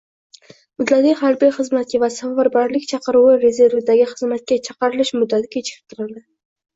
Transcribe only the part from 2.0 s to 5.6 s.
va safarbarlik chaqiruvi rezervidagi xizmatga chaqirilish muddati